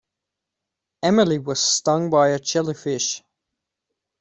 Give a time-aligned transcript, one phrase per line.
[1.03, 3.21] Emily was stung by a jellyfish.